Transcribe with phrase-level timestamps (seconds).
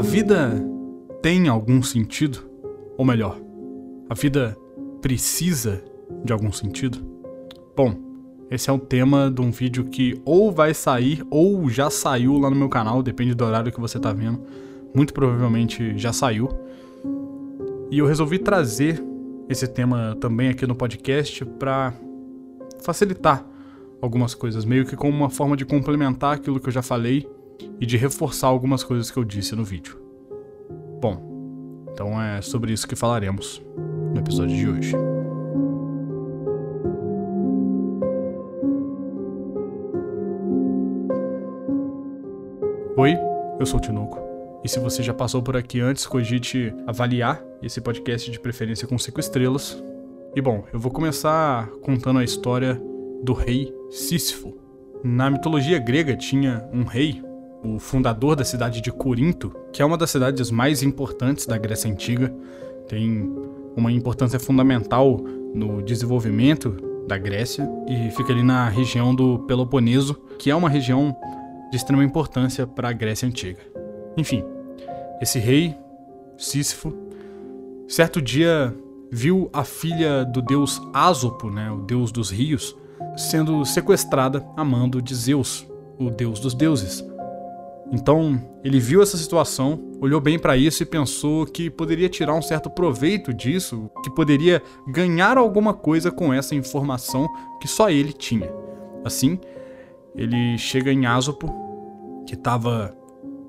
[0.00, 0.50] A vida
[1.20, 2.38] tem algum sentido?
[2.96, 3.38] Ou melhor,
[4.08, 4.56] a vida
[5.02, 5.84] precisa
[6.24, 7.06] de algum sentido?
[7.76, 7.94] Bom,
[8.50, 12.48] esse é o tema de um vídeo que ou vai sair ou já saiu lá
[12.48, 14.40] no meu canal, depende do horário que você tá vendo.
[14.94, 16.48] Muito provavelmente já saiu.
[17.90, 19.04] E eu resolvi trazer
[19.50, 21.92] esse tema também aqui no podcast para
[22.82, 23.44] facilitar
[24.00, 27.28] algumas coisas, meio que como uma forma de complementar aquilo que eu já falei
[27.80, 30.00] e de reforçar algumas coisas que eu disse no vídeo.
[31.00, 33.62] Bom, então é sobre isso que falaremos
[34.12, 34.96] no episódio de hoje.
[42.96, 43.16] Oi,
[43.58, 44.18] eu sou o Tinoco.
[44.62, 48.98] E se você já passou por aqui antes, cogite avaliar esse podcast de preferência com
[48.98, 49.82] 5 estrelas.
[50.36, 52.78] E bom, eu vou começar contando a história
[53.22, 54.54] do rei Sísifo.
[55.02, 57.22] Na mitologia grega tinha um rei,
[57.62, 61.90] o fundador da cidade de Corinto, que é uma das cidades mais importantes da Grécia
[61.90, 62.34] Antiga,
[62.88, 63.30] tem
[63.76, 65.20] uma importância fundamental
[65.54, 66.76] no desenvolvimento
[67.06, 71.16] da Grécia e fica ali na região do Peloponeso, que é uma região
[71.70, 73.60] de extrema importância para a Grécia Antiga.
[74.16, 74.44] Enfim,
[75.20, 75.76] esse rei,
[76.36, 76.92] Sísifo,
[77.86, 78.74] certo dia
[79.12, 82.76] viu a filha do deus Ásopo, né, o deus dos rios,
[83.16, 85.66] sendo sequestrada a mando de Zeus,
[85.98, 87.04] o deus dos deuses.
[87.92, 92.42] Então, ele viu essa situação, olhou bem para isso e pensou que poderia tirar um
[92.42, 97.28] certo proveito disso, que poderia ganhar alguma coisa com essa informação
[97.60, 98.48] que só ele tinha.
[99.04, 99.40] Assim,
[100.14, 101.52] ele chega em Asopo,
[102.26, 102.94] que estava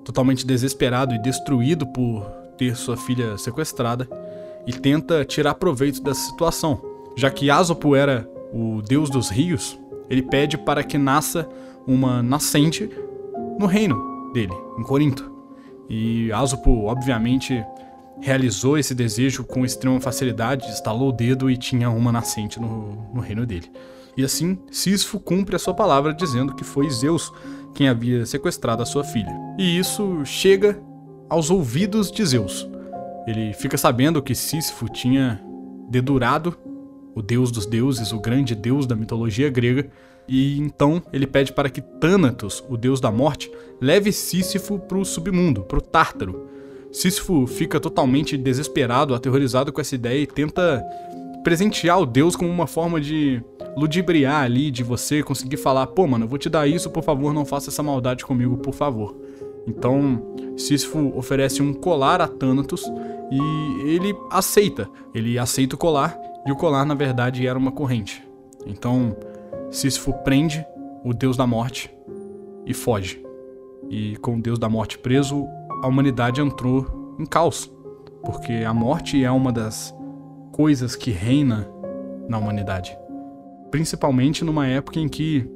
[0.04, 2.24] totalmente desesperado e destruído por
[2.58, 4.10] ter sua filha sequestrada,
[4.66, 6.82] e tenta tirar proveito dessa situação.
[7.16, 11.48] Já que Asopo era o deus dos rios, ele pede para que nasça
[11.86, 12.90] uma nascente
[13.60, 15.32] no reino dele, em Corinto.
[15.90, 17.64] E Asopo, obviamente,
[18.22, 23.20] realizou esse desejo com extrema facilidade, estalou o dedo e tinha uma nascente no, no
[23.20, 23.70] reino dele.
[24.16, 27.32] E assim, Sísifo cumpre a sua palavra dizendo que foi Zeus
[27.74, 29.34] quem havia sequestrado a sua filha.
[29.58, 30.82] E isso chega
[31.30, 32.70] aos ouvidos de Zeus.
[33.26, 35.42] Ele fica sabendo que Sísifo tinha
[35.90, 36.58] dedurado
[37.16, 39.90] o deus dos deuses, o grande deus da mitologia grega,
[40.32, 45.04] e então ele pede para que Thanatos, o deus da morte, leve Sísifo para o
[45.04, 46.48] submundo, para o Tártaro.
[46.90, 50.82] Sísifo fica totalmente desesperado, aterrorizado com essa ideia e tenta
[51.44, 53.44] presentear o deus como uma forma de
[53.76, 57.34] ludibriar ali, de você conseguir falar: pô, mano, eu vou te dar isso, por favor,
[57.34, 59.14] não faça essa maldade comigo, por favor.
[59.68, 62.90] Então, Sísifo oferece um colar a Thanatos
[63.30, 64.90] e ele aceita.
[65.14, 68.24] Ele aceita o colar e o colar, na verdade, era uma corrente.
[68.66, 69.16] Então,
[69.72, 70.66] Sísifo prende
[71.04, 71.90] o deus da morte
[72.66, 73.24] e foge.
[73.90, 75.48] E com o deus da morte preso,
[75.82, 77.72] a humanidade entrou em caos,
[78.24, 79.96] porque a morte é uma das
[80.52, 81.68] coisas que reina
[82.28, 82.96] na humanidade.
[83.72, 85.50] Principalmente numa época em que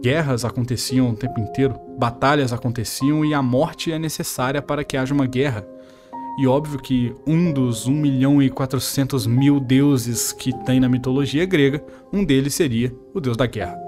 [0.00, 5.14] guerras aconteciam o tempo inteiro, batalhas aconteciam e a morte é necessária para que haja
[5.14, 5.66] uma guerra.
[6.38, 11.44] E óbvio que um dos 1 milhão e 400 mil deuses que tem na mitologia
[11.44, 13.78] grega, um deles seria o deus da guerra.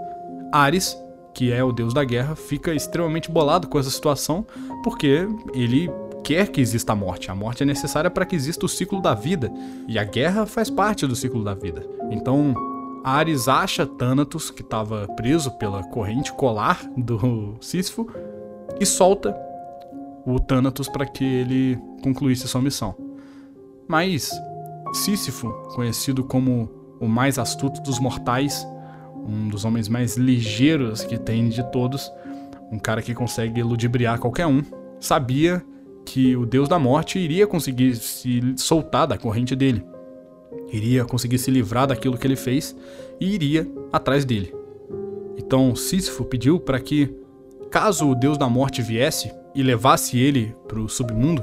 [0.52, 0.96] Ares,
[1.34, 4.46] que é o deus da guerra, fica extremamente bolado com essa situação
[4.82, 5.90] porque ele
[6.22, 7.30] quer que exista a morte.
[7.30, 9.50] A morte é necessária para que exista o ciclo da vida
[9.88, 11.86] e a guerra faz parte do ciclo da vida.
[12.10, 12.54] Então,
[13.04, 18.08] Ares acha Thanatos, que estava preso pela corrente colar do Sísifo,
[18.80, 19.36] e solta
[20.26, 22.94] o Thanatos para que ele concluísse sua missão.
[23.86, 24.30] Mas
[24.92, 26.70] Sísifo, conhecido como
[27.00, 28.66] o mais astuto dos mortais,
[29.26, 32.10] um dos homens mais ligeiros que tem de todos,
[32.70, 34.62] um cara que consegue ludibriar qualquer um,
[35.00, 35.64] sabia
[36.04, 39.84] que o deus da morte iria conseguir se soltar da corrente dele,
[40.72, 42.76] iria conseguir se livrar daquilo que ele fez
[43.20, 44.54] e iria atrás dele.
[45.36, 47.14] Então Sísifo pediu para que,
[47.70, 51.42] caso o deus da morte viesse, e levasse ele para o submundo,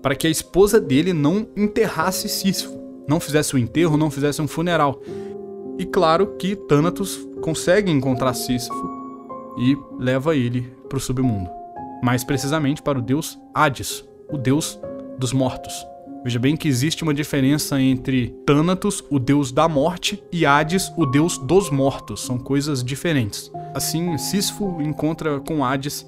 [0.00, 2.78] para que a esposa dele não enterrasse Sísifo,
[3.08, 5.00] não fizesse um enterro, não fizesse um funeral.
[5.78, 8.90] E claro que Thanatos consegue encontrar Sísifo
[9.58, 11.50] e leva ele para o submundo.
[12.02, 14.78] Mais precisamente para o deus Hades, o deus
[15.18, 15.86] dos mortos.
[16.24, 21.04] Veja bem que existe uma diferença entre Thanatos, o deus da morte, e Hades, o
[21.04, 22.20] deus dos mortos.
[22.20, 23.50] São coisas diferentes.
[23.74, 26.06] Assim, Sísifo encontra com Hades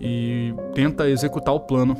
[0.00, 1.96] e tenta executar o plano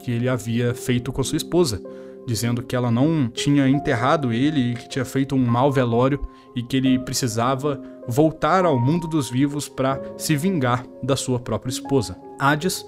[0.00, 1.80] que ele havia feito com sua esposa,
[2.26, 6.20] dizendo que ela não tinha enterrado ele e que tinha feito um mau velório
[6.54, 11.70] e que ele precisava voltar ao mundo dos vivos para se vingar da sua própria
[11.70, 12.16] esposa.
[12.38, 12.84] Hades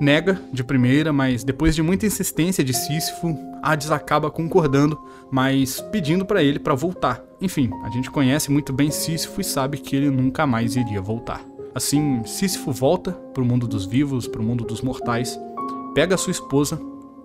[0.00, 4.98] nega de primeira, mas depois de muita insistência de Sísifo, Hades acaba concordando,
[5.30, 7.22] mas pedindo para ele para voltar.
[7.40, 11.55] Enfim, a gente conhece muito bem Sísifo e sabe que ele nunca mais iria voltar.
[11.76, 15.38] Assim, Sísifo volta para o mundo dos vivos, para o mundo dos mortais,
[15.94, 16.80] pega sua esposa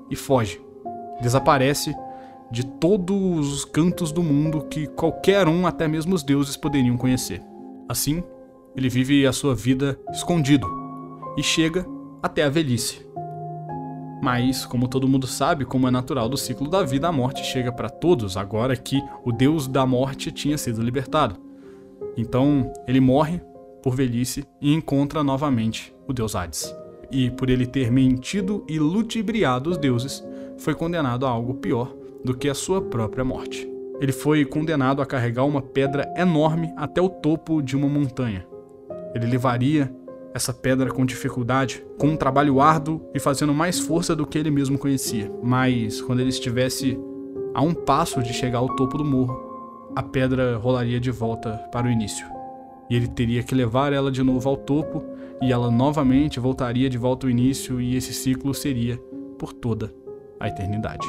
[0.10, 0.62] e foge.
[1.22, 1.96] Desaparece
[2.52, 7.42] de todos os cantos do mundo que qualquer um, até mesmo os deuses, poderiam conhecer.
[7.88, 8.22] Assim,
[8.76, 10.68] ele vive a sua vida escondido
[11.38, 11.86] e chega
[12.22, 13.08] até a velhice.
[14.22, 17.72] Mas, como todo mundo sabe, como é natural do ciclo da vida, a morte chega
[17.72, 21.38] para todos agora que o deus da morte tinha sido libertado.
[22.18, 23.40] Então, ele morre
[23.82, 26.76] por velhice e encontra novamente o deus Hades.
[27.12, 30.24] E por ele ter mentido e ludibriado os deuses,
[30.58, 31.94] foi condenado a algo pior
[32.24, 33.70] do que a sua própria morte.
[34.00, 38.48] Ele foi condenado a carregar uma pedra enorme até o topo de uma montanha.
[39.14, 39.94] Ele levaria
[40.34, 44.50] essa pedra com dificuldade, com um trabalho árduo e fazendo mais força do que ele
[44.50, 45.32] mesmo conhecia.
[45.44, 46.98] Mas quando ele estivesse
[47.54, 51.88] a um passo de chegar ao topo do morro, a pedra rolaria de volta para
[51.88, 52.31] o início.
[52.92, 55.02] E ele teria que levar ela de novo ao topo,
[55.42, 58.98] e ela novamente voltaria de volta ao início, e esse ciclo seria
[59.40, 59.92] por toda
[60.38, 61.08] a eternidade.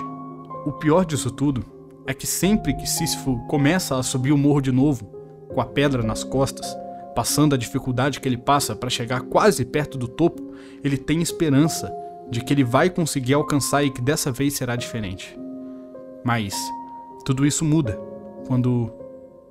[0.65, 1.63] O pior disso tudo
[2.07, 5.05] é que sempre que Sísifo começa a subir o morro de novo,
[5.53, 6.75] com a pedra nas costas,
[7.15, 11.93] Passando a dificuldade que ele passa para chegar quase perto do topo, ele tem esperança
[12.31, 15.39] de que ele vai conseguir alcançar e que dessa vez será diferente.
[16.25, 16.55] Mas
[17.25, 18.01] tudo isso muda
[18.47, 18.91] quando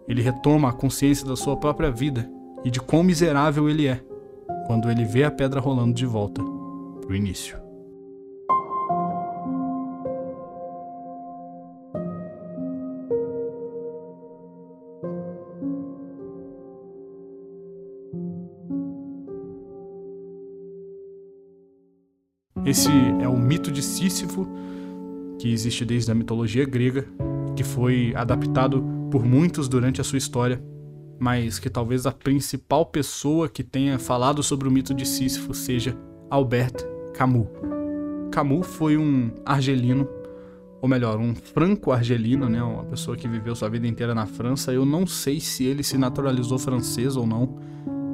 [0.08, 2.30] ele retoma a consciência da sua própria vida
[2.64, 4.02] e de quão miserável ele é
[4.68, 6.42] quando ele vê a pedra rolando de volta
[7.02, 7.60] para o início.
[22.64, 22.90] Esse
[23.20, 24.48] é o mito de Sísifo,
[25.38, 27.06] que existe desde a mitologia grega,
[27.56, 30.64] que foi adaptado por muitos durante a sua história,
[31.20, 35.96] mas que talvez a principal pessoa que tenha falado sobre o mito de Sísifo seja
[36.30, 36.78] Albert
[37.14, 37.48] Camus.
[38.32, 40.08] Camus foi um argelino,
[40.82, 44.72] ou melhor, um franco-argelino, né, uma pessoa que viveu sua vida inteira na França.
[44.72, 47.60] Eu não sei se ele se naturalizou francês ou não,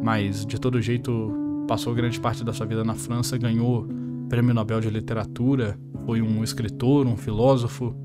[0.03, 1.31] mas de todo jeito
[1.67, 3.87] passou grande parte da sua vida na França, ganhou
[4.27, 7.95] Prêmio Nobel de Literatura, foi um escritor, um filósofo,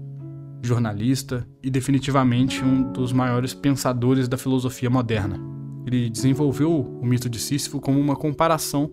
[0.63, 5.39] jornalista e definitivamente um dos maiores pensadores da filosofia moderna.
[5.85, 8.93] Ele desenvolveu o mito de Sísifo como uma comparação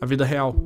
[0.00, 0.56] à vida real,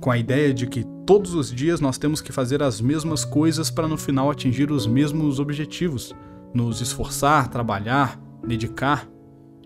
[0.00, 3.70] com a ideia de que todos os dias nós temos que fazer as mesmas coisas
[3.70, 6.14] para no final atingir os mesmos objetivos,
[6.52, 9.08] nos esforçar, trabalhar, dedicar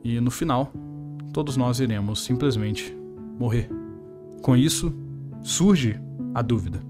[0.04, 0.72] e no final
[1.32, 2.96] todos nós iremos simplesmente
[3.38, 3.68] morrer.
[4.40, 4.94] Com isso,
[5.42, 6.00] surge
[6.32, 6.80] a dúvida: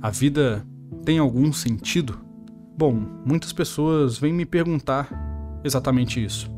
[0.00, 0.66] a vida
[1.04, 2.29] tem algum sentido?
[2.80, 2.94] Bom,
[3.26, 5.06] muitas pessoas vêm me perguntar
[5.62, 6.50] exatamente isso.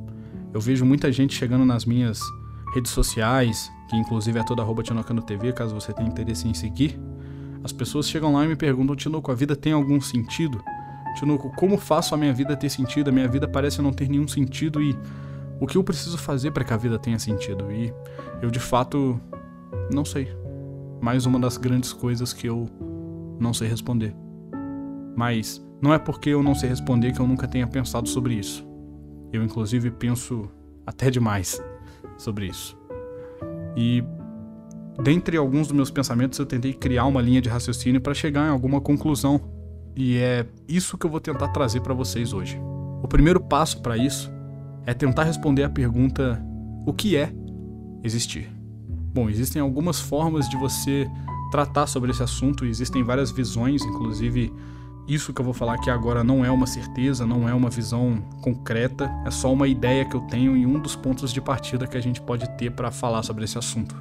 [0.54, 2.20] Eu vejo muita gente chegando nas minhas
[2.72, 6.96] redes sociais, que inclusive é toda arroba Tinocano TV, caso você tenha interesse em seguir.
[7.64, 10.62] As pessoas chegam lá e me perguntam, Tinoco, a vida tem algum sentido?
[11.16, 13.08] Tinoco, como faço a minha vida ter sentido?
[13.08, 14.96] A minha vida parece não ter nenhum sentido e
[15.58, 17.72] o que eu preciso fazer para que a vida tenha sentido?
[17.72, 17.92] E
[18.40, 19.20] eu de fato
[19.92, 20.32] não sei
[21.00, 22.68] mais uma das grandes coisas que eu
[23.40, 24.14] não sei responder.
[25.16, 28.64] Mas não é porque eu não sei responder que eu nunca tenha pensado sobre isso.
[29.32, 30.48] Eu, inclusive, penso
[30.86, 31.60] até demais
[32.16, 32.78] sobre isso.
[33.76, 34.04] E
[35.02, 38.50] dentre alguns dos meus pensamentos, eu tentei criar uma linha de raciocínio para chegar em
[38.50, 39.40] alguma conclusão.
[39.96, 42.60] E é isso que eu vou tentar trazer para vocês hoje.
[43.02, 44.30] O primeiro passo para isso
[44.86, 46.40] é tentar responder a pergunta:
[46.86, 47.32] o que é
[48.04, 48.48] existir?
[49.12, 51.08] Bom, existem algumas formas de você
[51.50, 54.52] tratar sobre esse assunto, existem várias visões, inclusive
[55.06, 58.20] isso que eu vou falar aqui agora não é uma certeza, não é uma visão
[58.40, 61.96] concreta, é só uma ideia que eu tenho e um dos pontos de partida que
[61.96, 63.94] a gente pode ter para falar sobre esse assunto.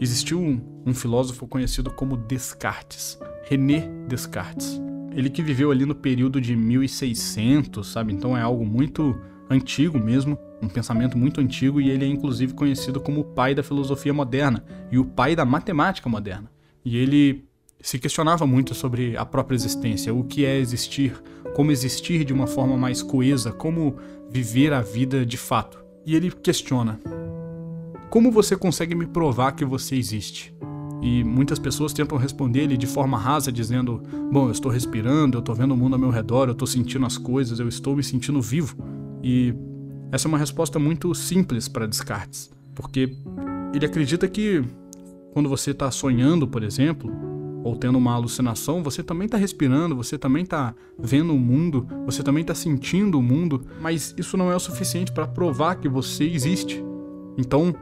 [0.00, 4.80] Existiu um, um, filósofo conhecido como Descartes, René Descartes.
[5.12, 8.12] Ele que viveu ali no período de 1600, sabe?
[8.12, 9.18] Então é algo muito
[9.50, 13.62] antigo mesmo, um pensamento muito antigo e ele é inclusive conhecido como o pai da
[13.62, 16.50] filosofia moderna e o pai da matemática moderna.
[16.84, 17.47] E ele
[17.80, 21.20] se questionava muito sobre a própria existência, o que é existir,
[21.54, 23.96] como existir de uma forma mais coesa, como
[24.30, 25.78] viver a vida de fato.
[26.04, 26.98] E ele questiona:
[28.10, 30.54] como você consegue me provar que você existe?
[31.00, 35.40] E muitas pessoas tentam responder ele de forma rasa, dizendo: Bom, eu estou respirando, eu
[35.40, 38.02] estou vendo o mundo ao meu redor, eu estou sentindo as coisas, eu estou me
[38.02, 38.76] sentindo vivo.
[39.22, 39.54] E
[40.10, 43.14] essa é uma resposta muito simples para Descartes, porque
[43.74, 44.64] ele acredita que
[45.32, 47.27] quando você está sonhando, por exemplo,
[47.68, 52.22] ou tendo uma alucinação, você também está respirando, você também está vendo o mundo, você
[52.22, 56.24] também está sentindo o mundo, mas isso não é o suficiente para provar que você
[56.24, 56.82] existe.
[57.36, 57.74] Então,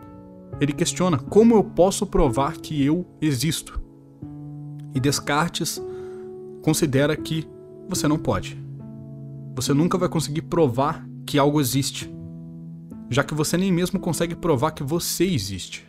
[0.60, 3.80] ele questiona como eu posso provar que eu existo.
[4.92, 5.80] E Descartes
[6.62, 7.46] considera que
[7.88, 8.60] você não pode.
[9.54, 12.12] Você nunca vai conseguir provar que algo existe,
[13.08, 15.86] já que você nem mesmo consegue provar que você existe.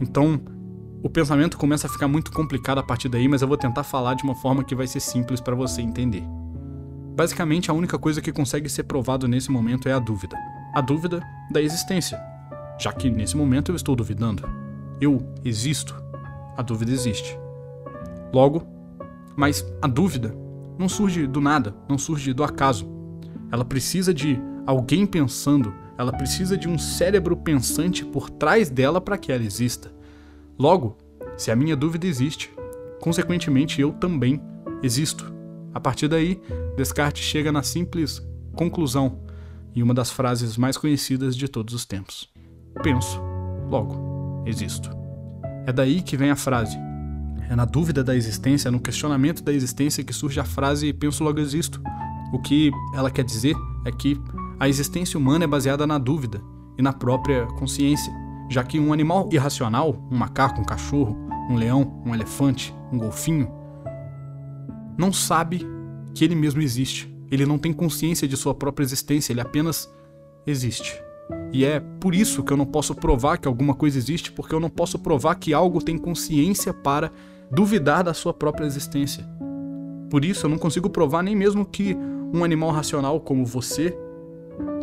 [0.00, 0.40] Então,
[1.02, 4.14] o pensamento começa a ficar muito complicado a partir daí, mas eu vou tentar falar
[4.14, 6.24] de uma forma que vai ser simples para você entender.
[7.14, 10.36] Basicamente, a única coisa que consegue ser provado nesse momento é a dúvida.
[10.74, 12.20] A dúvida da existência.
[12.78, 14.48] Já que nesse momento eu estou duvidando.
[15.00, 15.94] Eu existo.
[16.56, 17.38] A dúvida existe.
[18.32, 18.66] Logo,
[19.34, 20.34] mas a dúvida
[20.78, 22.86] não surge do nada, não surge do acaso.
[23.50, 29.16] Ela precisa de alguém pensando, ela precisa de um cérebro pensante por trás dela para
[29.16, 29.95] que ela exista.
[30.58, 30.96] Logo,
[31.36, 32.50] se a minha dúvida existe,
[33.00, 34.40] consequentemente eu também
[34.82, 35.34] existo.
[35.74, 36.40] A partir daí,
[36.76, 39.20] Descartes chega na simples conclusão
[39.74, 42.30] e uma das frases mais conhecidas de todos os tempos:
[42.82, 43.20] Penso,
[43.68, 44.90] logo, existo.
[45.66, 46.76] É daí que vem a frase.
[47.50, 51.22] É na dúvida da existência, é no questionamento da existência que surge a frase penso
[51.22, 51.80] logo existo.
[52.32, 54.18] O que ela quer dizer é que
[54.58, 56.40] a existência humana é baseada na dúvida
[56.78, 58.12] e na própria consciência
[58.48, 61.16] já que um animal irracional, um macaco, um cachorro,
[61.50, 63.50] um leão, um elefante, um golfinho,
[64.96, 65.66] não sabe
[66.14, 67.12] que ele mesmo existe.
[67.30, 69.92] Ele não tem consciência de sua própria existência, ele apenas
[70.46, 71.00] existe.
[71.52, 74.60] E é por isso que eu não posso provar que alguma coisa existe, porque eu
[74.60, 77.10] não posso provar que algo tem consciência para
[77.50, 79.26] duvidar da sua própria existência.
[80.08, 81.96] Por isso eu não consigo provar nem mesmo que
[82.32, 83.96] um animal racional como você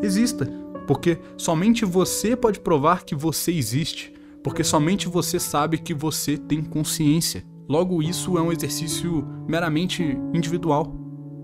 [0.01, 0.47] exista.
[0.87, 4.13] Porque somente você pode provar que você existe,
[4.43, 7.45] porque somente você sabe que você tem consciência.
[7.67, 10.93] Logo, isso é um exercício meramente individual.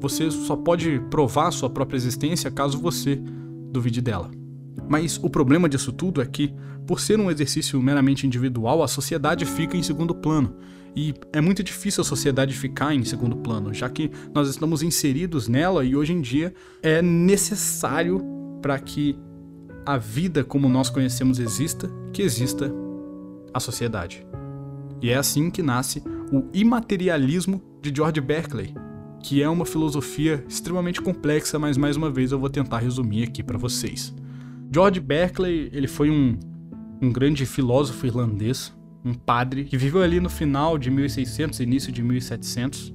[0.01, 3.22] Você só pode provar sua própria existência caso você
[3.72, 4.29] duvide dela.
[4.88, 6.53] Mas o problema disso tudo é que,
[6.86, 10.55] por ser um exercício meramente individual, a sociedade fica em segundo plano.
[10.96, 15.48] E é muito difícil a sociedade ficar em segundo plano, já que nós estamos inseridos
[15.48, 18.22] nela e hoje em dia é necessário
[18.62, 19.17] para que
[19.86, 22.71] a vida como nós conhecemos exista, que exista
[23.53, 24.25] a sociedade.
[25.01, 28.74] E é assim que nasce o imaterialismo de George Berkeley,
[29.24, 33.43] que é uma filosofia extremamente complexa, mas mais uma vez eu vou tentar resumir aqui
[33.43, 34.13] para vocês.
[34.71, 36.38] George Berkeley, ele foi um,
[37.01, 42.03] um grande filósofo irlandês, um padre que viveu ali no final de 1600, início de
[42.03, 42.93] 1700,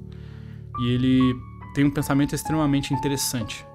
[0.80, 1.34] e ele
[1.74, 3.66] tem um pensamento extremamente interessante,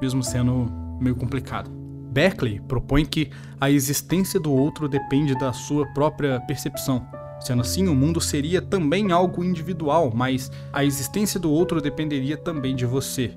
[0.00, 0.66] mesmo sendo
[1.00, 1.79] meio complicado.
[2.10, 7.06] Berkeley propõe que a existência do outro depende da sua própria percepção.
[7.40, 12.74] Sendo assim, o mundo seria também algo individual, mas a existência do outro dependeria também
[12.74, 13.32] de você.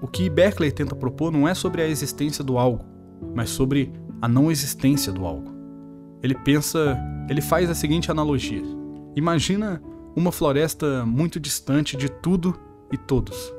[0.00, 2.84] O que Berkeley tenta propor não é sobre a existência do algo,
[3.34, 5.52] mas sobre a não existência do algo.
[6.22, 6.96] Ele pensa,
[7.28, 8.62] ele faz a seguinte analogia:
[9.16, 9.82] Imagina
[10.14, 12.58] uma floresta muito distante de tudo
[12.90, 13.52] e todos.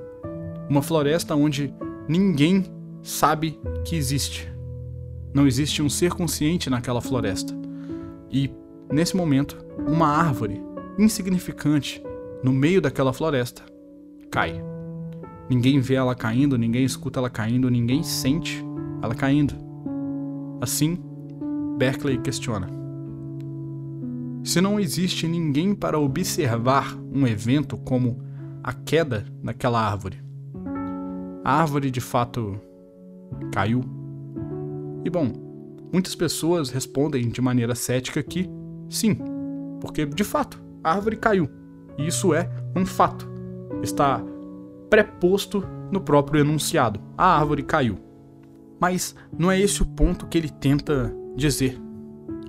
[0.70, 1.74] Uma floresta onde
[2.08, 2.66] ninguém
[3.02, 4.53] sabe que existe.
[5.34, 7.54] Não existe um ser consciente naquela floresta.
[8.32, 8.52] E,
[8.92, 10.62] nesse momento, uma árvore
[10.98, 12.04] insignificante
[12.44, 13.64] no meio daquela floresta
[14.30, 14.64] cai.
[15.50, 18.64] Ninguém vê ela caindo, ninguém escuta ela caindo, ninguém sente
[19.02, 19.54] ela caindo.
[20.62, 20.98] Assim,
[21.78, 22.68] Berkeley questiona:
[24.44, 28.22] Se não existe ninguém para observar um evento como
[28.64, 30.20] a queda daquela árvore,
[31.44, 32.60] a árvore de fato
[33.52, 34.03] caiu?
[35.06, 35.32] E bom,
[35.92, 38.50] muitas pessoas respondem de maneira cética que
[38.90, 39.18] sim,
[39.82, 41.50] porque de fato a árvore caiu.
[41.98, 43.30] E isso é um fato.
[43.82, 44.22] Está
[44.90, 47.00] preposto no próprio enunciado.
[47.18, 47.98] A árvore caiu.
[48.80, 51.80] Mas não é esse o ponto que ele tenta dizer.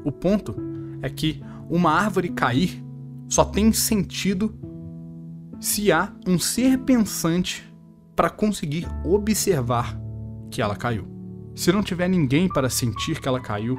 [0.05, 0.55] O ponto
[1.03, 2.83] é que uma árvore cair
[3.29, 4.55] só tem sentido
[5.61, 7.73] se há um ser pensante
[8.15, 9.99] para conseguir observar
[10.51, 11.14] que ela caiu.
[11.55, 13.79] Se não tiver ninguém para sentir que ela caiu,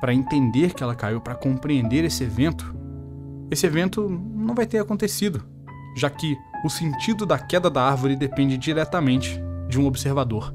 [0.00, 2.74] para entender que ela caiu, para compreender esse evento,
[3.50, 5.44] esse evento não vai ter acontecido,
[5.94, 9.38] já que o sentido da queda da árvore depende diretamente
[9.68, 10.54] de um observador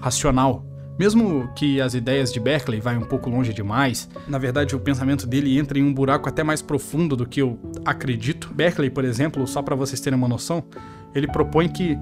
[0.00, 0.64] racional.
[0.98, 5.26] Mesmo que as ideias de Berkeley vá um pouco longe demais, na verdade o pensamento
[5.26, 8.52] dele entra em um buraco até mais profundo do que eu acredito.
[8.52, 10.64] Berkeley, por exemplo, só para vocês terem uma noção,
[11.14, 11.96] ele propõe que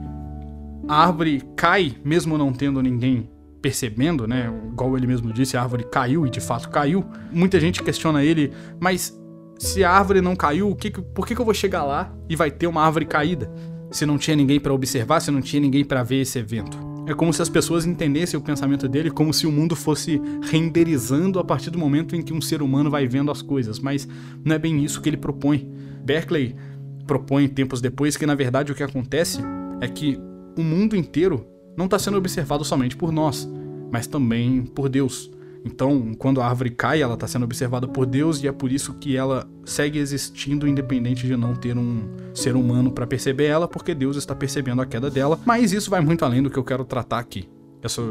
[0.88, 3.28] a árvore cai mesmo não tendo ninguém
[3.66, 4.48] percebendo, né?
[4.70, 7.04] Igual ele mesmo disse, a árvore caiu e de fato caiu.
[7.32, 9.20] Muita gente questiona ele, mas
[9.58, 12.48] se a árvore não caiu, que, por que, que eu vou chegar lá e vai
[12.48, 13.52] ter uma árvore caída?
[13.90, 16.78] Se não tinha ninguém para observar, se não tinha ninguém para ver esse evento.
[17.08, 21.40] É como se as pessoas entendessem o pensamento dele como se o mundo fosse renderizando
[21.40, 24.06] a partir do momento em que um ser humano vai vendo as coisas, mas
[24.44, 25.68] não é bem isso que ele propõe.
[26.04, 26.54] Berkeley
[27.04, 29.40] propõe tempos depois que na verdade o que acontece
[29.80, 30.16] é que
[30.56, 31.46] o mundo inteiro
[31.76, 33.48] não está sendo observado somente por nós,
[33.90, 35.30] mas também por Deus.
[35.64, 38.94] Então, quando a árvore cai, ela está sendo observada por Deus e é por isso
[38.94, 43.92] que ela segue existindo, independente de não ter um ser humano para perceber ela, porque
[43.92, 45.40] Deus está percebendo a queda dela.
[45.44, 47.48] Mas isso vai muito além do que eu quero tratar aqui.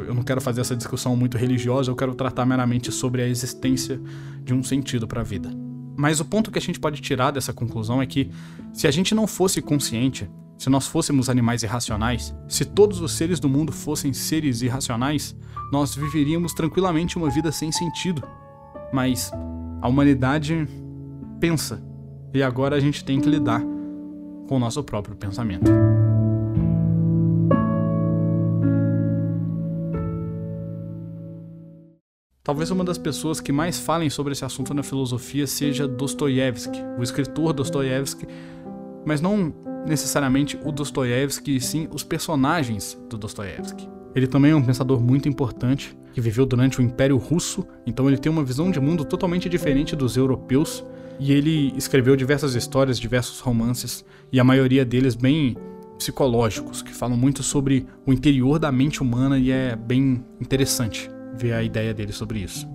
[0.05, 4.01] Eu não quero fazer essa discussão muito religiosa, eu quero tratar meramente sobre a existência
[4.43, 5.49] de um sentido para a vida.
[5.97, 8.29] Mas o ponto que a gente pode tirar dessa conclusão é que,
[8.73, 13.39] se a gente não fosse consciente, se nós fôssemos animais irracionais, se todos os seres
[13.39, 15.35] do mundo fossem seres irracionais,
[15.71, 18.23] nós viveríamos tranquilamente uma vida sem sentido.
[18.93, 19.31] Mas
[19.81, 20.67] a humanidade
[21.39, 21.83] pensa,
[22.33, 23.61] e agora a gente tem que lidar
[24.47, 25.71] com o nosso próprio pensamento.
[32.45, 37.01] Talvez uma das pessoas que mais falem sobre esse assunto na filosofia seja Dostoiévski, o
[37.01, 38.27] escritor Dostoiévski,
[39.05, 39.53] mas não
[39.85, 43.87] necessariamente o Dostoiévski, sim os personagens do Dostoiévski.
[44.15, 48.17] Ele também é um pensador muito importante, que viveu durante o Império Russo, então ele
[48.17, 50.83] tem uma visão de mundo totalmente diferente dos europeus,
[51.19, 55.55] e ele escreveu diversas histórias, diversos romances, e a maioria deles bem
[55.97, 61.53] psicológicos, que falam muito sobre o interior da mente humana e é bem interessante ver
[61.53, 62.67] a ideia dele sobre isso.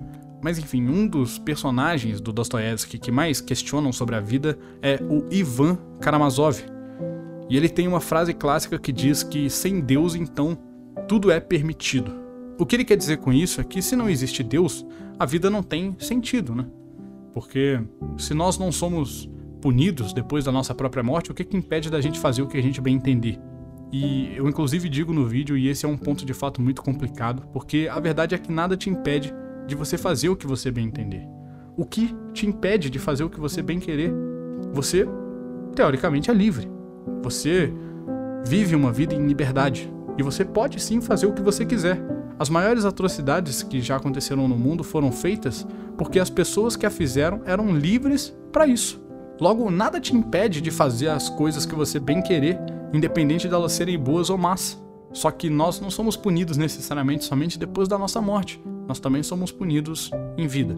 [0.43, 5.27] Mas enfim, um dos personagens do Dostoiévski que mais questionam sobre a vida é o
[5.31, 6.65] Ivan Karamazov,
[7.51, 10.57] e ele tem uma frase clássica que diz que sem Deus, então,
[11.09, 12.13] tudo é permitido.
[12.57, 14.87] O que ele quer dizer com isso é que se não existe Deus,
[15.19, 16.65] a vida não tem sentido, né?
[17.35, 17.81] Porque
[18.17, 19.29] se nós não somos
[19.61, 22.57] punidos depois da nossa própria morte, o que, que impede da gente fazer o que
[22.57, 23.37] a gente bem entender?
[23.93, 27.49] E eu inclusive digo no vídeo, e esse é um ponto de fato muito complicado,
[27.53, 29.35] porque a verdade é que nada te impede
[29.71, 31.27] de você fazer o que você bem entender.
[31.77, 34.13] O que te impede de fazer o que você bem querer?
[34.73, 35.09] Você,
[35.75, 36.71] teoricamente, é livre.
[37.23, 37.73] Você
[38.45, 41.99] vive uma vida em liberdade e você pode sim fazer o que você quiser.
[42.39, 46.91] As maiores atrocidades que já aconteceram no mundo foram feitas porque as pessoas que a
[46.91, 49.01] fizeram eram livres para isso.
[49.41, 52.59] Logo, nada te impede de fazer as coisas que você bem querer,
[52.93, 54.83] independente de elas serem boas ou más.
[55.13, 59.53] Só que nós não somos punidos necessariamente somente depois da nossa morte, nós também somos
[59.53, 60.77] punidos em vida.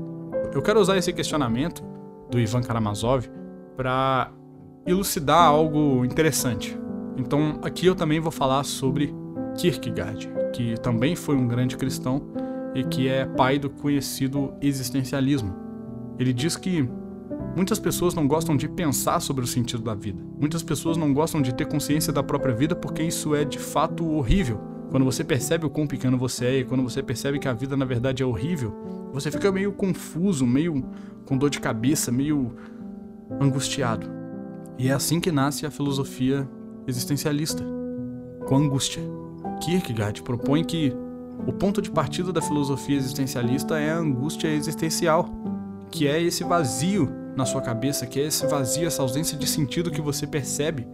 [0.53, 1.83] Eu quero usar esse questionamento
[2.31, 3.27] do Ivan Karamazov
[3.75, 4.31] para
[4.87, 6.79] elucidar algo interessante.
[7.17, 9.15] Então, aqui eu também vou falar sobre
[9.57, 12.21] Kierkegaard, que também foi um grande cristão
[12.75, 15.57] e que é pai do conhecido existencialismo.
[16.19, 16.87] Ele diz que
[17.57, 20.23] muitas pessoas não gostam de pensar sobre o sentido da vida.
[20.39, 24.07] Muitas pessoas não gostam de ter consciência da própria vida porque isso é de fato
[24.07, 24.61] horrível.
[24.93, 27.75] Quando você percebe o quão pequeno você é e quando você percebe que a vida
[27.79, 30.85] na verdade é horrível, você fica meio confuso, meio
[31.25, 32.55] com dor de cabeça, meio
[33.41, 34.07] angustiado.
[34.79, 36.47] E é assim que nasce a filosofia
[36.87, 37.65] existencialista,
[38.47, 39.03] com angústia.
[39.63, 40.95] Kierkegaard propõe que
[41.47, 45.27] o ponto de partida da filosofia existencialista é a angústia existencial,
[45.91, 49.91] que é esse vazio na sua cabeça, que é esse vazio, essa ausência de sentido
[49.91, 50.87] que você percebe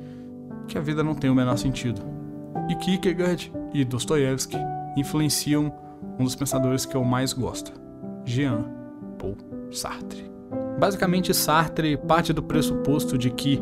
[0.69, 2.18] que a vida não tem o menor sentido.
[2.69, 4.57] E Kierkegaard e Dostoiévski
[4.97, 5.73] influenciam
[6.19, 7.73] um dos pensadores que eu mais gosto,
[8.25, 8.65] Jean
[9.19, 9.37] Paul
[9.71, 10.31] Sartre.
[10.79, 13.61] Basicamente, Sartre parte do pressuposto de que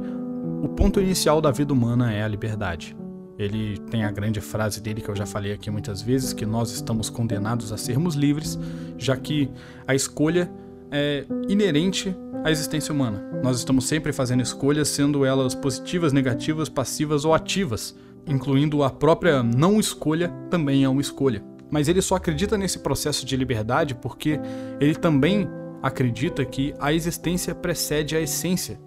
[0.63, 2.97] o ponto inicial da vida humana é a liberdade.
[3.39, 6.73] Ele tem a grande frase dele que eu já falei aqui muitas vezes, que nós
[6.73, 8.59] estamos condenados a sermos livres,
[8.97, 9.51] já que
[9.87, 10.51] a escolha
[10.91, 13.23] é inerente à existência humana.
[13.43, 17.95] Nós estamos sempre fazendo escolhas, sendo elas positivas, negativas, passivas ou ativas,
[18.27, 21.45] incluindo a própria não escolha também é uma escolha.
[21.71, 24.39] Mas ele só acredita nesse processo de liberdade porque
[24.81, 25.49] ele também
[25.83, 28.81] acredita que a existência precede a essência.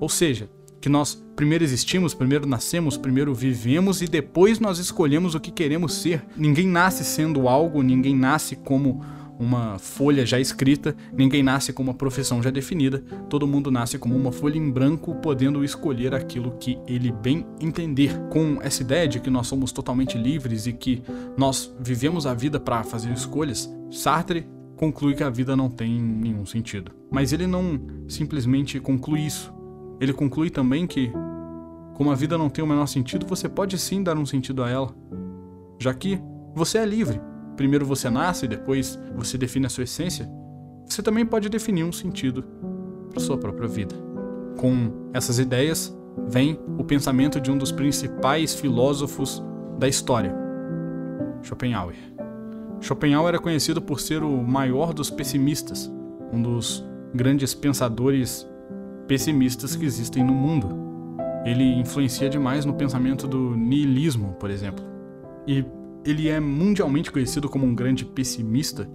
[0.00, 0.48] Ou seja,
[0.80, 5.94] que nós primeiro existimos, primeiro nascemos, primeiro vivemos e depois nós escolhemos o que queremos
[5.94, 6.24] ser.
[6.36, 9.04] Ninguém nasce sendo algo, ninguém nasce como
[9.38, 14.16] uma folha já escrita, ninguém nasce com uma profissão já definida, todo mundo nasce como
[14.16, 18.18] uma folha em branco, podendo escolher aquilo que ele bem entender.
[18.30, 21.02] Com essa ideia de que nós somos totalmente livres e que
[21.36, 26.46] nós vivemos a vida para fazer escolhas, Sartre conclui que a vida não tem nenhum
[26.46, 26.92] sentido.
[27.10, 29.52] Mas ele não simplesmente conclui isso.
[30.00, 31.12] Ele conclui também que,
[31.94, 34.70] como a vida não tem o menor sentido, você pode sim dar um sentido a
[34.70, 34.94] ela,
[35.78, 36.20] já que
[36.54, 37.20] você é livre.
[37.56, 40.28] Primeiro você nasce e depois você define a sua essência,
[40.86, 42.44] você também pode definir um sentido
[43.10, 43.94] para sua própria vida.
[44.56, 45.96] Com essas ideias
[46.28, 49.42] vem o pensamento de um dos principais filósofos
[49.78, 50.34] da história,
[51.42, 51.96] Schopenhauer.
[52.80, 55.90] Schopenhauer era conhecido por ser o maior dos pessimistas,
[56.32, 58.48] um dos grandes pensadores
[59.06, 60.68] pessimistas que existem no mundo.
[61.44, 64.84] Ele influencia demais no pensamento do niilismo, por exemplo.
[65.46, 65.64] E
[66.04, 68.88] ele é mundialmente conhecido como um grande pessimista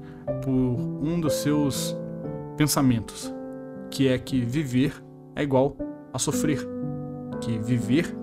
[0.43, 1.97] por um dos seus
[2.55, 3.33] pensamentos,
[3.89, 4.93] que é que viver
[5.35, 5.75] é igual
[6.13, 6.59] a sofrer,
[7.41, 8.15] que viver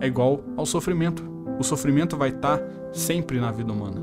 [0.00, 1.24] é igual ao sofrimento.
[1.58, 2.60] O sofrimento vai estar
[2.92, 4.02] sempre na vida humana.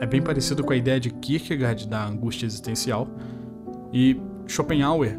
[0.00, 3.08] É bem parecido com a ideia de Kierkegaard da angústia existencial,
[3.92, 5.18] e Schopenhauer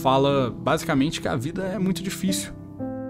[0.00, 2.52] fala basicamente que a vida é muito difícil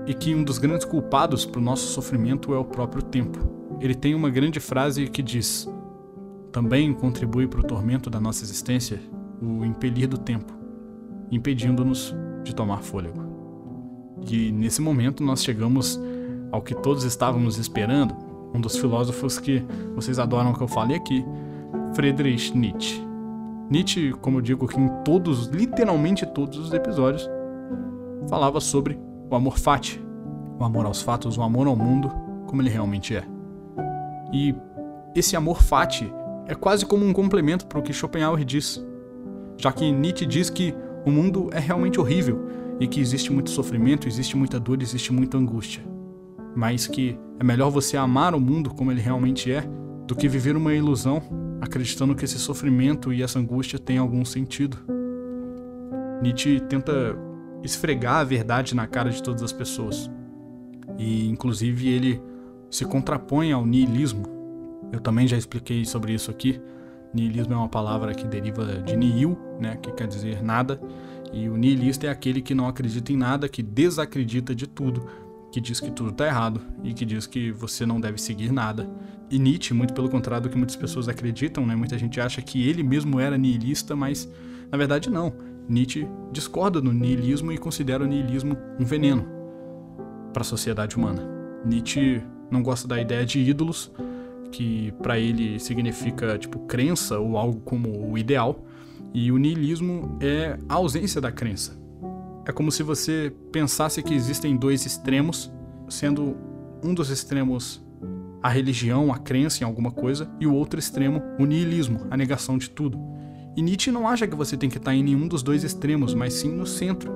[0.07, 3.95] e que um dos grandes culpados para o nosso sofrimento é o próprio tempo ele
[3.95, 5.69] tem uma grande frase que diz:
[6.53, 9.01] Também contribui para o tormento da nossa existência
[9.41, 10.53] o impelir do tempo,
[11.31, 13.25] impedindo-nos de tomar fôlego.
[14.31, 16.01] E nesse momento nós chegamos
[16.51, 18.15] ao que todos estávamos esperando,
[18.55, 19.63] um dos filósofos que
[19.95, 21.25] vocês adoram que eu falei aqui,
[21.95, 23.05] Friedrich Nietzsche.
[23.69, 27.29] Nietzsche, como eu digo aqui em todos, literalmente todos os episódios,
[28.29, 30.01] falava sobre o amor fati,
[30.59, 32.11] o amor aos fatos, o amor ao mundo
[32.47, 33.36] como ele realmente é.
[34.33, 34.55] E
[35.15, 36.13] esse amor fati
[36.47, 38.85] é quase como um complemento para o que Schopenhauer diz,
[39.57, 42.47] já que Nietzsche diz que o mundo é realmente horrível
[42.79, 45.83] e que existe muito sofrimento, existe muita dor, existe muita angústia,
[46.55, 49.65] mas que é melhor você amar o mundo como ele realmente é
[50.07, 51.23] do que viver uma ilusão
[51.61, 54.77] acreditando que esse sofrimento e essa angústia têm algum sentido.
[56.23, 57.17] Nietzsche tenta
[57.63, 60.11] esfregar a verdade na cara de todas as pessoas.
[60.99, 62.23] E inclusive ele
[62.77, 64.25] se contrapõe ao niilismo.
[64.93, 66.61] Eu também já expliquei sobre isso aqui.
[67.15, 70.79] Niilismo é uma palavra que deriva de nihil, né, que quer dizer nada,
[71.33, 75.07] e o nihilista é aquele que não acredita em nada, que desacredita de tudo,
[75.51, 78.89] que diz que tudo está errado e que diz que você não deve seguir nada.
[79.31, 82.69] E Nietzsche, muito pelo contrário do que muitas pessoas acreditam, né, muita gente acha que
[82.69, 84.31] ele mesmo era nihilista, mas
[84.71, 85.33] na verdade não.
[85.67, 89.27] Nietzsche discorda do niilismo e considera o niilismo um veneno
[90.31, 91.27] para a sociedade humana.
[91.65, 93.91] Nietzsche não gosta da ideia de ídolos,
[94.53, 98.65] que para ele significa tipo crença ou algo como o ideal,
[99.13, 101.79] e o niilismo é a ausência da crença.
[102.47, 105.53] É como se você pensasse que existem dois extremos,
[105.89, 106.37] sendo
[106.83, 107.85] um dos extremos
[108.43, 112.57] a religião, a crença em alguma coisa, e o outro extremo, o niilismo, a negação
[112.57, 112.99] de tudo.
[113.57, 116.35] E Nietzsche não acha que você tem que estar em nenhum dos dois extremos, mas
[116.35, 117.13] sim no centro,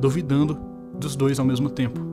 [0.00, 0.58] duvidando
[0.98, 2.11] dos dois ao mesmo tempo.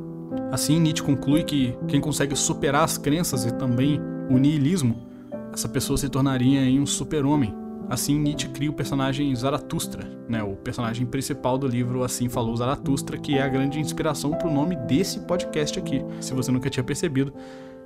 [0.52, 5.08] Assim, Nietzsche conclui que quem consegue superar as crenças e também o niilismo,
[5.54, 7.54] essa pessoa se tornaria um super-homem.
[7.88, 13.18] Assim, Nietzsche cria o personagem Zaratustra, né, o personagem principal do livro Assim Falou Zaratustra,
[13.18, 16.04] que é a grande inspiração para o nome desse podcast aqui.
[16.20, 17.34] Se você nunca tinha percebido,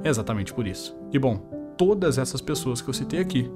[0.04, 0.96] é exatamente por isso.
[1.12, 1.38] E bom,
[1.78, 3.50] todas essas pessoas que eu citei aqui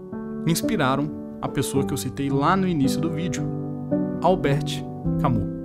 [0.46, 3.43] inspiraram a pessoa que eu citei lá no início do vídeo,
[4.22, 4.84] Albert
[5.22, 5.58] Camus.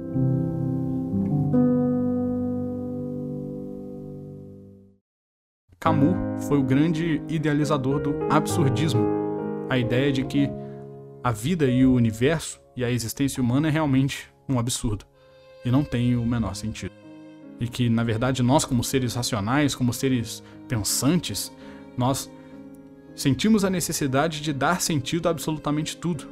[5.83, 6.15] Camus
[6.47, 9.05] foi o grande idealizador do absurdismo,
[9.69, 10.49] a ideia de que
[11.25, 15.05] a vida e o universo e a existência humana é realmente um absurdo
[15.65, 16.93] e não tem o menor sentido.
[17.59, 21.53] E que, na verdade, nós, como seres racionais, como seres pensantes,
[21.97, 22.31] nós
[23.17, 26.29] sentimos a necessidade de dar sentido a absolutamente tudo.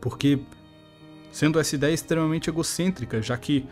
[0.00, 0.40] Porque,
[1.30, 3.64] sendo essa ideia extremamente egocêntrica, já que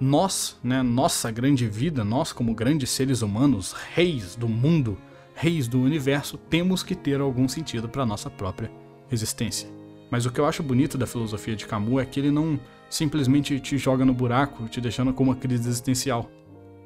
[0.00, 4.98] nós, né, nossa grande vida, nós como grandes seres humanos, reis do mundo,
[5.34, 8.70] reis do universo, temos que ter algum sentido para nossa própria
[9.10, 9.68] existência.
[10.10, 13.58] Mas o que eu acho bonito da filosofia de Camus é que ele não simplesmente
[13.58, 16.30] te joga no buraco, te deixando com uma crise existencial.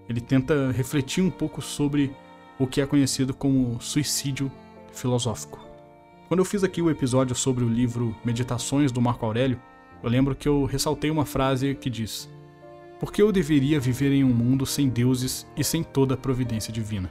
[0.09, 2.15] Ele tenta refletir um pouco sobre
[2.59, 4.51] o que é conhecido como suicídio
[4.93, 5.61] filosófico.
[6.29, 9.61] Quando eu fiz aqui o episódio sobre o livro Meditações do Marco Aurélio,
[10.03, 12.31] eu lembro que eu ressaltei uma frase que diz:
[13.01, 16.71] por que eu deveria viver em um mundo sem deuses e sem toda a providência
[16.71, 17.11] divina?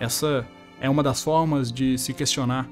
[0.00, 0.48] Essa
[0.80, 2.66] é uma das formas de se questionar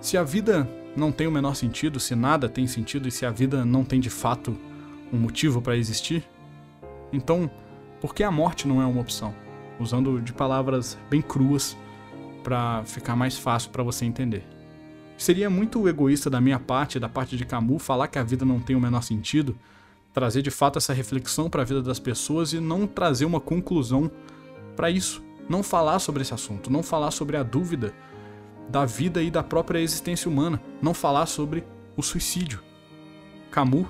[0.00, 3.30] se a vida não tem o menor sentido, se nada tem sentido e se a
[3.30, 4.56] vida não tem de fato
[5.12, 6.24] um motivo para existir.
[7.12, 7.50] Então,
[8.00, 9.34] por que a morte não é uma opção?
[9.80, 11.76] Usando de palavras bem cruas
[12.44, 14.44] para ficar mais fácil para você entender.
[15.18, 18.60] Seria muito egoísta da minha parte, da parte de Camus, falar que a vida não
[18.60, 19.58] tem o menor sentido,
[20.12, 24.10] trazer de fato essa reflexão para a vida das pessoas e não trazer uma conclusão
[24.76, 25.22] para isso.
[25.48, 27.92] Não falar sobre esse assunto, não falar sobre a dúvida
[28.68, 31.64] da vida e da própria existência humana, não falar sobre
[31.96, 32.62] o suicídio.
[33.50, 33.86] Camus,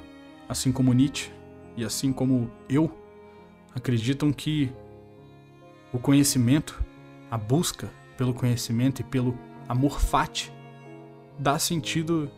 [0.49, 1.31] assim como Nietzsche
[1.77, 2.91] e assim como eu,
[3.75, 4.73] acreditam que
[5.93, 6.83] o conhecimento,
[7.31, 10.53] a busca pelo conhecimento e pelo amor fati
[11.39, 12.31] dá sentido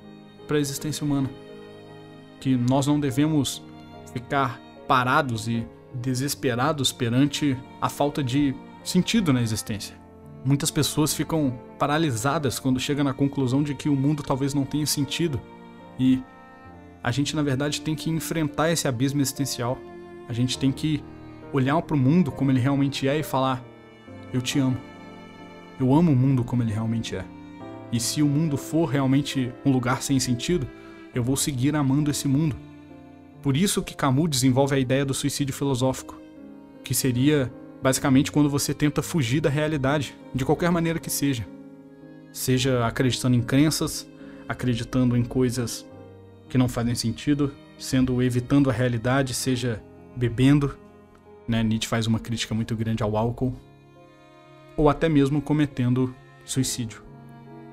[0.47, 1.31] para a existência humana.
[2.41, 3.63] Que nós não devemos
[4.13, 9.97] ficar parados e desesperados perante a falta de sentido na existência.
[10.45, 14.87] Muitas pessoas ficam paralisadas quando chegam na conclusão de que o mundo talvez não tenha
[14.87, 15.41] sentido
[15.99, 16.23] e
[17.03, 19.79] a gente na verdade tem que enfrentar esse abismo existencial.
[20.29, 21.03] A gente tem que
[21.53, 23.63] olhar para o mundo como ele realmente é e falar:
[24.33, 24.77] Eu te amo.
[25.79, 27.25] Eu amo o mundo como ele realmente é.
[27.91, 30.67] E se o mundo for realmente um lugar sem sentido,
[31.15, 32.57] eu vou seguir amando esse mundo.
[33.43, 36.17] Por isso que Camus desenvolve a ideia do suicídio filosófico,
[36.85, 37.53] que seria
[37.83, 41.45] basicamente quando você tenta fugir da realidade, de qualquer maneira que seja.
[42.33, 44.09] Seja acreditando em crenças,
[44.49, 45.85] acreditando em coisas
[46.49, 49.83] que não fazem sentido, sendo evitando a realidade, seja
[50.15, 50.79] bebendo,
[51.49, 51.63] né?
[51.65, 53.55] Nietzsche faz uma crítica muito grande ao álcool,
[54.77, 57.03] ou até mesmo cometendo suicídio,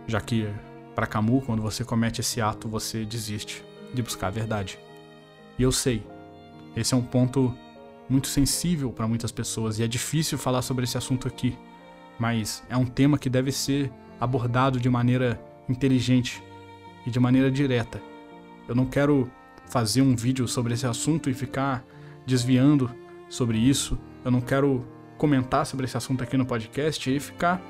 [0.08, 0.48] já que
[0.96, 4.80] para Camus, quando você comete esse ato, você desiste de buscar a verdade.
[5.60, 6.02] E eu sei,
[6.74, 7.54] esse é um ponto
[8.10, 11.58] muito sensível para muitas pessoas e é difícil falar sobre esse assunto aqui,
[12.18, 13.92] mas é um tema que deve ser
[14.22, 16.42] abordado de maneira inteligente
[17.06, 18.02] e de maneira direta.
[18.70, 19.30] Eu não quero
[19.70, 21.84] fazer um vídeo sobre esse assunto e ficar
[22.26, 22.90] desviando
[23.28, 24.00] sobre isso.
[24.24, 27.62] Eu não quero comentar sobre esse assunto aqui no podcast e ficar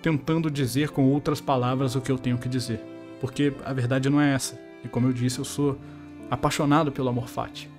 [0.00, 2.80] tentando dizer com outras palavras o que eu tenho que dizer,
[3.20, 4.60] porque a verdade não é essa.
[4.84, 5.76] E como eu disse, eu sou
[6.30, 7.70] apaixonado pelo amor fati.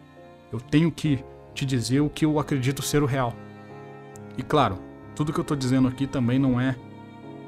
[0.51, 3.33] Eu tenho que te dizer o que eu acredito ser o real.
[4.38, 4.79] E claro,
[5.15, 6.75] tudo que eu estou dizendo aqui também não é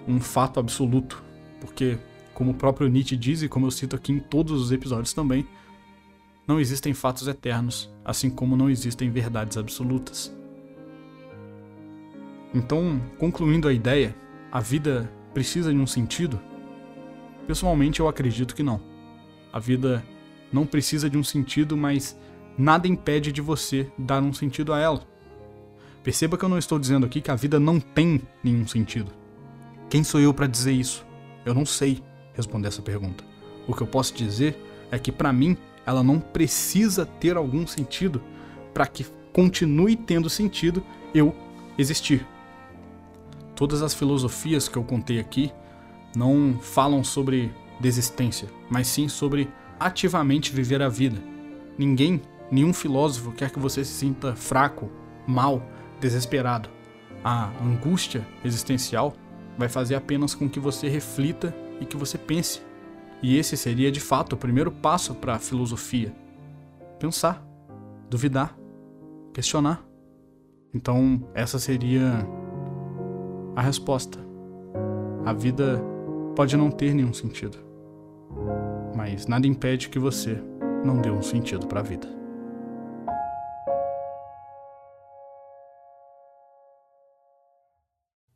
[0.07, 1.23] um fato absoluto,
[1.59, 1.97] porque,
[2.33, 5.47] como o próprio Nietzsche diz e como eu cito aqui em todos os episódios também,
[6.47, 10.35] não existem fatos eternos, assim como não existem verdades absolutas.
[12.53, 14.13] Então, concluindo a ideia,
[14.51, 16.39] a vida precisa de um sentido?
[17.47, 18.81] Pessoalmente, eu acredito que não.
[19.53, 20.03] A vida
[20.51, 22.17] não precisa de um sentido, mas
[22.57, 25.01] nada impede de você dar um sentido a ela.
[26.03, 29.11] Perceba que eu não estou dizendo aqui que a vida não tem nenhum sentido.
[29.89, 31.05] Quem sou eu para dizer isso?
[31.45, 33.23] Eu não sei responder essa pergunta.
[33.67, 34.57] O que eu posso dizer
[34.91, 38.21] é que para mim ela não precisa ter algum sentido
[38.73, 40.83] para que continue tendo sentido
[41.13, 41.35] eu
[41.77, 42.25] existir.
[43.55, 45.51] Todas as filosofias que eu contei aqui
[46.15, 49.49] não falam sobre desistência, mas sim sobre
[49.81, 51.17] ativamente viver a vida.
[51.75, 54.91] Ninguém, nenhum filósofo quer que você se sinta fraco,
[55.25, 55.63] mal,
[55.99, 56.69] desesperado.
[57.23, 59.13] A angústia existencial
[59.57, 62.61] vai fazer apenas com que você reflita e que você pense.
[63.23, 66.13] E esse seria de fato o primeiro passo para a filosofia:
[66.99, 67.43] pensar,
[68.07, 68.55] duvidar,
[69.33, 69.83] questionar.
[70.73, 72.25] Então, essa seria
[73.55, 74.19] a resposta.
[75.25, 75.83] A vida
[76.35, 77.70] pode não ter nenhum sentido
[79.01, 80.39] mas nada impede que você
[80.85, 82.07] não dê um sentido para a vida.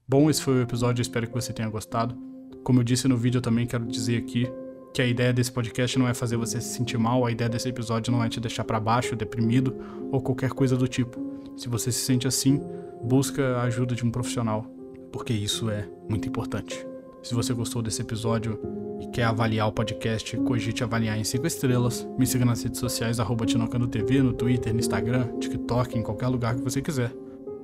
[0.08, 2.18] Bom, esse foi o episódio, espero que você tenha gostado.
[2.64, 4.52] Como eu disse no vídeo, eu também quero dizer aqui
[4.92, 7.70] que a ideia desse podcast não é fazer você se sentir mal, a ideia desse
[7.70, 9.76] episódio não é te deixar para baixo, deprimido
[10.12, 11.20] ou qualquer coisa do tipo.
[11.56, 12.60] Se você se sente assim,
[13.04, 14.64] busca a ajuda de um profissional,
[15.12, 16.95] porque isso é muito importante.
[17.26, 18.60] Se você gostou desse episódio,
[19.02, 22.08] e quer avaliar o podcast, cogite avaliar em 5 estrelas.
[22.20, 26.56] Me siga nas redes sociais, arroba TV, no Twitter, no Instagram, TikTok, em qualquer lugar
[26.56, 27.12] que você quiser.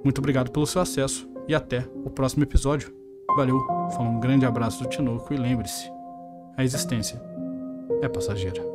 [0.04, 2.91] Muito obrigado pelo seu acesso e até o próximo episódio.
[3.38, 3.60] Valeu,
[3.91, 5.91] fala um grande abraço do Tinoco e lembre-se,
[6.58, 7.21] a existência
[8.02, 8.71] é passageira.